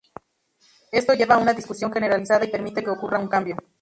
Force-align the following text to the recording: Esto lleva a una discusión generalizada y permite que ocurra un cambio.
Esto 0.91 1.13
lleva 1.13 1.35
a 1.35 1.37
una 1.37 1.53
discusión 1.53 1.91
generalizada 1.93 2.43
y 2.43 2.49
permite 2.51 2.83
que 2.83 2.89
ocurra 2.89 3.19
un 3.19 3.27
cambio. 3.27 3.55